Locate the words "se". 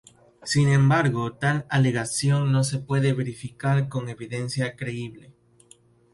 2.63-2.79